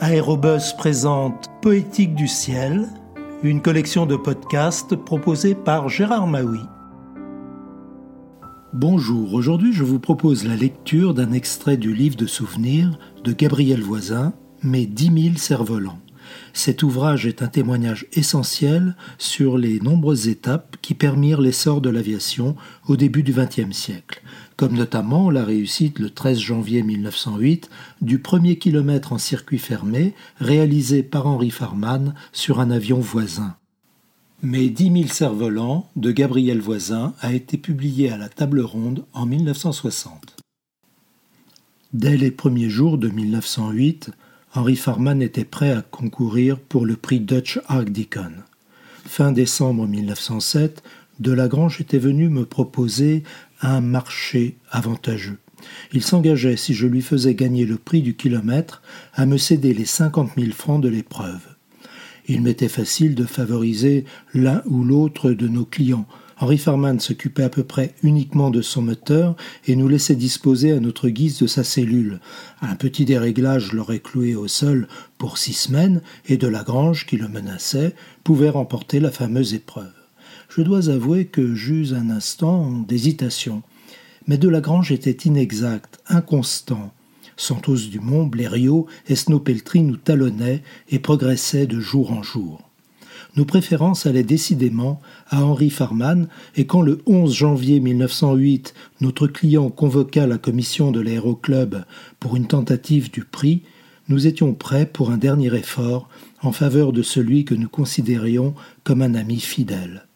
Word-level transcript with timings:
Aérobus 0.00 0.72
présente 0.76 1.48
Poétique 1.60 2.14
du 2.14 2.26
ciel, 2.26 2.88
une 3.42 3.62
collection 3.62 4.06
de 4.06 4.16
podcasts 4.16 4.96
proposée 4.96 5.54
par 5.54 5.88
Gérard 5.88 6.26
Maui. 6.26 6.60
Bonjour, 8.72 9.34
aujourd'hui 9.34 9.72
je 9.72 9.84
vous 9.84 10.00
propose 10.00 10.44
la 10.44 10.56
lecture 10.56 11.14
d'un 11.14 11.32
extrait 11.32 11.76
du 11.76 11.94
livre 11.94 12.16
de 12.16 12.26
souvenirs 12.26 12.98
de 13.22 13.32
Gabriel 13.32 13.82
Voisin, 13.82 14.32
Mes 14.62 14.86
dix 14.86 15.10
mille 15.10 15.38
cerfs-volants. 15.38 15.98
Cet 16.52 16.82
ouvrage 16.82 17.26
est 17.26 17.42
un 17.42 17.48
témoignage 17.48 18.06
essentiel 18.12 18.96
sur 19.18 19.58
les 19.58 19.80
nombreuses 19.80 20.28
étapes 20.28 20.76
qui 20.82 20.94
permirent 20.94 21.40
l'essor 21.40 21.80
de 21.80 21.90
l'aviation 21.90 22.56
au 22.88 22.96
début 22.96 23.22
du 23.22 23.32
XXe 23.32 23.76
siècle, 23.76 24.22
comme 24.56 24.74
notamment 24.74 25.30
la 25.30 25.44
réussite 25.44 25.98
le 25.98 26.10
13 26.10 26.38
janvier 26.38 26.82
1908 26.82 27.70
du 28.00 28.18
premier 28.18 28.56
kilomètre 28.56 29.12
en 29.12 29.18
circuit 29.18 29.58
fermé 29.58 30.14
réalisé 30.38 31.02
par 31.02 31.26
Henri 31.26 31.50
Farman 31.50 32.14
sur 32.32 32.60
un 32.60 32.70
avion 32.70 33.00
voisin. 33.00 33.56
Mais 34.44 34.70
dix 34.70 34.90
mille 34.90 35.12
cerfs-volants 35.12 35.88
de 35.94 36.10
Gabriel 36.10 36.60
Voisin 36.60 37.14
a 37.20 37.32
été 37.32 37.56
publié 37.56 38.10
à 38.10 38.16
la 38.18 38.28
table 38.28 38.60
ronde 38.60 39.04
en 39.12 39.24
1960. 39.24 40.36
Dès 41.92 42.16
les 42.16 42.32
premiers 42.32 42.68
jours 42.68 42.98
de 42.98 43.08
1908, 43.08 44.10
Henri 44.54 44.76
Farman 44.76 45.22
était 45.22 45.46
prêt 45.46 45.72
à 45.72 45.80
concourir 45.80 46.58
pour 46.58 46.84
le 46.84 46.96
prix 46.96 47.20
Dutch 47.20 47.58
Deacon. 47.86 48.32
Fin 49.06 49.32
décembre 49.32 49.86
1907, 49.86 50.82
Delagrange 51.20 51.80
était 51.80 51.98
venu 51.98 52.28
me 52.28 52.44
proposer 52.44 53.22
un 53.62 53.80
marché 53.80 54.58
avantageux. 54.70 55.38
Il 55.94 56.02
s'engageait, 56.02 56.58
si 56.58 56.74
je 56.74 56.86
lui 56.86 57.00
faisais 57.00 57.34
gagner 57.34 57.64
le 57.64 57.76
prix 57.76 58.02
du 58.02 58.14
kilomètre, 58.14 58.82
à 59.14 59.24
me 59.24 59.38
céder 59.38 59.72
les 59.72 59.86
cinquante 59.86 60.36
mille 60.36 60.52
francs 60.52 60.82
de 60.82 60.88
l'épreuve. 60.88 61.40
Il 62.26 62.42
m'était 62.42 62.68
facile 62.68 63.14
de 63.14 63.24
favoriser 63.24 64.04
l'un 64.34 64.62
ou 64.66 64.84
l'autre 64.84 65.30
de 65.30 65.48
nos 65.48 65.64
clients, 65.64 66.06
Henri 66.42 66.58
Farman 66.58 66.98
s'occupait 66.98 67.44
à 67.44 67.48
peu 67.48 67.62
près 67.62 67.94
uniquement 68.02 68.50
de 68.50 68.62
son 68.62 68.82
moteur 68.82 69.36
et 69.68 69.76
nous 69.76 69.86
laissait 69.86 70.16
disposer 70.16 70.72
à 70.72 70.80
notre 70.80 71.08
guise 71.08 71.38
de 71.38 71.46
sa 71.46 71.62
cellule. 71.62 72.18
Un 72.62 72.74
petit 72.74 73.04
déréglage 73.04 73.72
l'aurait 73.72 74.00
cloué 74.00 74.34
au 74.34 74.48
sol 74.48 74.88
pour 75.18 75.38
six 75.38 75.52
semaines 75.52 76.02
et 76.26 76.36
de 76.36 76.48
Lagrange, 76.48 77.06
qui 77.06 77.16
le 77.16 77.28
menaçait, 77.28 77.94
pouvait 78.24 78.48
remporter 78.48 78.98
la 78.98 79.12
fameuse 79.12 79.54
épreuve. 79.54 79.92
Je 80.48 80.62
dois 80.62 80.90
avouer 80.90 81.26
que 81.26 81.54
j'eus 81.54 81.94
un 81.94 82.10
instant 82.10 82.72
d'hésitation. 82.88 83.62
Mais 84.26 84.36
de 84.36 84.48
Lagrange 84.48 84.90
était 84.90 85.28
inexact, 85.28 86.00
inconstant. 86.08 86.92
Santos 87.36 87.86
Dumont, 87.88 88.26
Blériot 88.26 88.88
et 89.06 89.14
Snopeltry 89.14 89.82
nous 89.84 89.96
talonnaient 89.96 90.64
et 90.88 90.98
progressaient 90.98 91.68
de 91.68 91.78
jour 91.78 92.10
en 92.10 92.24
jour 92.24 92.71
nos 93.36 93.44
préférences 93.44 94.06
allaient 94.06 94.22
décidément 94.22 95.00
à 95.28 95.44
Henri 95.44 95.70
Farman, 95.70 96.28
et 96.56 96.66
quand 96.66 96.82
le 96.82 97.00
11 97.06 97.32
janvier 97.34 97.80
1908 97.80 98.74
notre 99.00 99.26
client 99.26 99.70
convoqua 99.70 100.26
la 100.26 100.38
commission 100.38 100.90
de 100.90 101.00
l'aéroclub 101.00 101.84
pour 102.20 102.36
une 102.36 102.46
tentative 102.46 103.10
du 103.10 103.24
prix, 103.24 103.62
nous 104.08 104.26
étions 104.26 104.52
prêts 104.52 104.86
pour 104.86 105.10
un 105.10 105.16
dernier 105.16 105.54
effort 105.54 106.08
en 106.42 106.52
faveur 106.52 106.92
de 106.92 107.02
celui 107.02 107.44
que 107.44 107.54
nous 107.54 107.68
considérions 107.68 108.54
comme 108.84 109.02
un 109.02 109.14
ami 109.14 109.40
fidèle. 109.40 110.06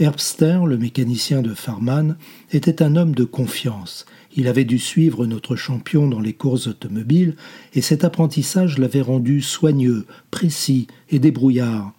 Herbster, 0.00 0.60
le 0.66 0.78
mécanicien 0.78 1.42
de 1.42 1.54
Farman, 1.54 2.16
était 2.50 2.82
un 2.82 2.96
homme 2.96 3.14
de 3.14 3.24
confiance. 3.24 4.06
Il 4.34 4.48
avait 4.48 4.64
dû 4.64 4.78
suivre 4.78 5.26
notre 5.26 5.56
champion 5.56 6.08
dans 6.08 6.20
les 6.20 6.32
courses 6.32 6.66
automobiles, 6.66 7.36
et 7.74 7.82
cet 7.82 8.04
apprentissage 8.04 8.78
l'avait 8.78 9.02
rendu 9.02 9.42
soigneux, 9.42 10.06
précis 10.30 10.86
et 11.10 11.18
débrouillard. 11.18 11.92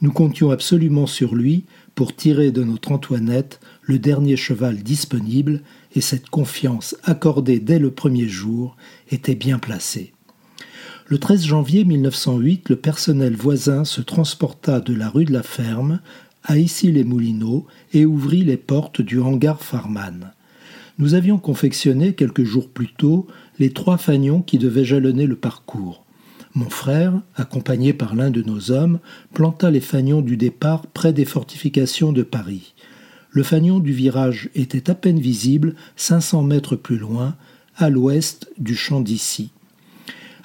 Nous 0.00 0.12
comptions 0.12 0.50
absolument 0.50 1.06
sur 1.06 1.34
lui 1.34 1.64
pour 1.96 2.14
tirer 2.14 2.52
de 2.52 2.62
notre 2.62 2.92
Antoinette 2.92 3.58
le 3.82 3.98
dernier 3.98 4.36
cheval 4.36 4.76
disponible, 4.76 5.62
et 5.96 6.00
cette 6.00 6.28
confiance 6.28 6.96
accordée 7.02 7.58
dès 7.58 7.80
le 7.80 7.90
premier 7.90 8.28
jour 8.28 8.76
était 9.10 9.34
bien 9.34 9.58
placée. 9.58 10.12
Le 11.06 11.18
13 11.18 11.44
janvier 11.44 11.84
1908, 11.84 12.68
le 12.68 12.76
personnel 12.76 13.34
voisin 13.34 13.84
se 13.84 14.00
transporta 14.00 14.80
de 14.80 14.94
la 14.94 15.08
rue 15.08 15.24
de 15.24 15.32
la 15.32 15.42
Ferme 15.42 16.00
à 16.44 16.58
Issy-les-Moulineaux 16.58 17.66
et 17.92 18.04
ouvrit 18.04 18.44
les 18.44 18.58
portes 18.58 19.00
du 19.00 19.18
hangar 19.18 19.62
Farman. 19.62 20.32
Nous 20.98 21.14
avions 21.14 21.38
confectionné 21.38 22.14
quelques 22.14 22.44
jours 22.44 22.68
plus 22.68 22.92
tôt 22.92 23.26
les 23.58 23.72
trois 23.72 23.96
fanions 23.96 24.42
qui 24.42 24.58
devaient 24.58 24.84
jalonner 24.84 25.26
le 25.26 25.36
parcours. 25.36 26.04
Mon 26.58 26.70
frère, 26.70 27.22
accompagné 27.36 27.92
par 27.92 28.16
l'un 28.16 28.32
de 28.32 28.42
nos 28.42 28.72
hommes, 28.72 28.98
planta 29.32 29.70
les 29.70 29.78
fanions 29.80 30.22
du 30.22 30.36
départ 30.36 30.88
près 30.88 31.12
des 31.12 31.24
fortifications 31.24 32.10
de 32.10 32.24
Paris. 32.24 32.74
Le 33.30 33.44
fanion 33.44 33.78
du 33.78 33.92
virage 33.92 34.50
était 34.56 34.90
à 34.90 34.96
peine 34.96 35.20
visible, 35.20 35.76
500 35.94 36.42
mètres 36.42 36.74
plus 36.74 36.98
loin, 36.98 37.36
à 37.76 37.90
l'ouest 37.90 38.50
du 38.58 38.74
champ 38.74 39.00
d'Issy. 39.00 39.52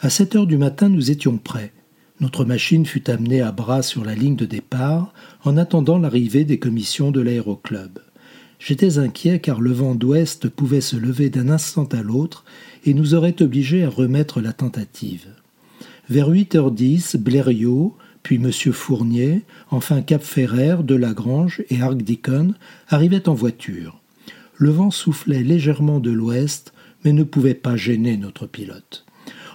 À 0.02 0.12
sept 0.12 0.36
heures 0.36 0.46
du 0.46 0.56
matin, 0.56 0.88
nous 0.88 1.10
étions 1.10 1.40
prêts. 1.40 1.74
Notre 2.20 2.46
machine 2.46 2.86
fut 2.86 3.10
amenée 3.10 3.42
à 3.42 3.52
bras 3.52 3.82
sur 3.82 4.06
la 4.06 4.14
ligne 4.14 4.36
de 4.36 4.46
départ 4.46 5.16
en 5.44 5.58
attendant 5.58 5.98
l'arrivée 5.98 6.46
des 6.46 6.60
commissions 6.60 7.10
de 7.10 7.22
l'aéroclub. 7.22 7.98
J'étais 8.60 9.00
inquiet 9.00 9.40
car 9.40 9.60
le 9.60 9.72
vent 9.72 9.96
d'ouest 9.96 10.48
pouvait 10.48 10.80
se 10.80 10.96
lever 10.96 11.32
d'un 11.32 11.50
instant 11.50 11.86
à 11.86 12.04
l'autre 12.04 12.46
et 12.86 12.94
nous 12.94 13.16
aurait 13.16 13.42
obligés 13.42 13.84
à 13.84 13.90
remettre 13.90 14.42
la 14.42 14.54
tentative. 14.54 15.26
Vers 16.10 16.30
8h10, 16.30 17.18
Blériot, 17.18 17.96
puis 18.24 18.36
M. 18.36 18.52
Fournier, 18.52 19.44
enfin 19.72 20.02
Cap 20.02 20.22
Ferrer, 20.22 20.78
de 20.84 20.96
Lagrange 20.96 21.64
et 21.70 21.82
Arc-Deacon 21.82 22.54
arrivaient 22.90 23.30
en 23.30 23.34
voiture. 23.34 24.02
Le 24.58 24.70
vent 24.70 24.92
soufflait 24.92 25.44
légèrement 25.44 26.00
de 26.00 26.12
l'ouest, 26.12 26.74
mais 27.04 27.14
ne 27.14 27.24
pouvait 27.24 27.54
pas 27.54 27.76
gêner 27.76 28.18
notre 28.18 28.48
pilote. 28.48 29.06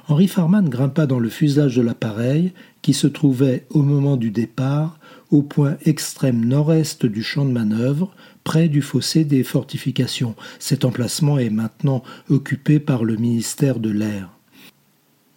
Henri 0.09 0.27
Farman 0.27 0.69
grimpa 0.71 1.07
dans 1.07 1.19
le 1.19 1.29
fuselage 1.29 1.77
de 1.77 1.83
l'appareil, 1.83 2.53
qui 2.81 2.95
se 2.95 3.07
trouvait 3.07 3.67
au 3.69 3.83
moment 3.83 4.17
du 4.17 4.31
départ 4.31 4.99
au 5.31 5.43
point 5.43 5.77
extrême 5.85 6.47
nord-est 6.47 7.05
du 7.05 7.23
champ 7.23 7.45
de 7.45 7.53
manœuvre, 7.53 8.15
près 8.43 8.69
du 8.69 8.81
fossé 8.81 9.25
des 9.25 9.45
fortifications. 9.45 10.35
Cet 10.59 10.87
emplacement 10.87 11.39
est 11.39 11.51
maintenant 11.51 12.03
occupé 12.31 12.81
par 12.81 13.05
le 13.05 13.17
ministère 13.17 13.81
de 13.81 13.91
l'Air. 13.91 14.38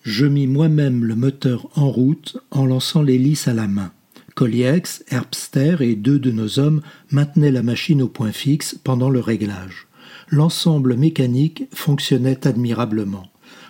Je 0.03 0.25
mis 0.25 0.47
moi-même 0.47 1.05
le 1.05 1.15
moteur 1.15 1.69
en 1.75 1.91
route 1.91 2.37
en 2.49 2.65
lançant 2.65 3.03
l'hélice 3.03 3.47
à 3.47 3.53
la 3.53 3.67
main. 3.67 3.91
Colliex, 4.33 5.03
Herbster 5.09 5.77
et 5.81 5.95
deux 5.95 6.17
de 6.17 6.31
nos 6.31 6.57
hommes 6.57 6.81
maintenaient 7.11 7.51
la 7.51 7.61
machine 7.61 8.01
au 8.01 8.07
point 8.07 8.31
fixe 8.31 8.79
pendant 8.83 9.11
le 9.11 9.19
réglage. 9.19 9.87
L'ensemble 10.29 10.97
mécanique 10.97 11.65
fonctionnait 11.71 12.47
admirablement. 12.47 13.27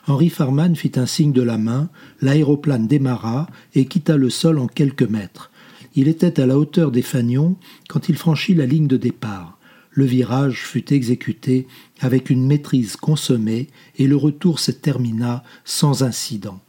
Henri 0.08 0.30
Farman 0.30 0.76
fit 0.76 0.94
un 0.96 1.06
signe 1.06 1.34
de 1.34 1.42
la 1.42 1.58
main, 1.58 1.90
l'aéroplane 2.22 2.88
démarra 2.88 3.48
et 3.76 3.86
quitta 3.86 4.16
le 4.16 4.30
sol 4.30 4.58
en 4.58 4.68
quelques 4.68 5.04
mètres. 5.04 5.52
Il 5.96 6.08
était 6.08 6.40
à 6.40 6.46
la 6.46 6.58
hauteur 6.58 6.92
des 6.92 7.02
fanions 7.02 7.58
quand 7.90 8.08
il 8.08 8.16
franchit 8.16 8.54
la 8.54 8.66
ligne 8.66 8.88
de 8.88 8.98
départ 8.98 9.58
le 9.92 10.06
virage 10.06 10.66
fut 10.66 10.94
exécuté 10.94 11.68
avec 12.00 12.30
une 12.30 12.46
maîtrise 12.46 12.96
consommée 12.96 13.68
et 13.98 14.08
le 14.08 14.16
retour 14.16 14.60
se 14.60 14.72
termina 14.72 15.44
sans 15.66 16.04
incident. 16.04 16.60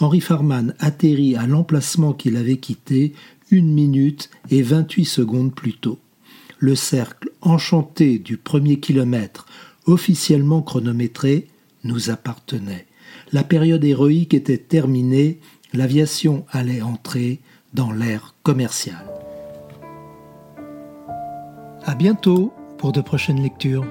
Henri 0.00 0.20
Farman 0.20 0.74
atterrit 0.78 1.36
à 1.36 1.46
l'emplacement 1.46 2.12
qu'il 2.12 2.36
avait 2.36 2.56
quitté 2.56 3.12
une 3.50 3.72
minute 3.72 4.30
et 4.50 4.62
vingt-huit 4.62 5.04
secondes 5.04 5.54
plus 5.54 5.74
tôt. 5.74 5.98
Le 6.58 6.74
cercle 6.74 7.30
enchanté 7.40 8.18
du 8.18 8.36
premier 8.36 8.78
kilomètre, 8.80 9.46
officiellement 9.86 10.62
chronométré, 10.62 11.48
nous 11.84 12.10
appartenait. 12.10 12.86
La 13.32 13.44
période 13.44 13.84
héroïque 13.84 14.34
était 14.34 14.58
terminée, 14.58 15.38
l'aviation 15.72 16.44
allait 16.50 16.82
entrer 16.82 17.40
dans 17.74 17.92
l'ère 17.92 18.34
commerciale. 18.42 19.06
À 21.84 21.94
bientôt 21.94 22.52
pour 22.78 22.92
de 22.92 23.00
prochaines 23.00 23.42
lectures. 23.42 23.84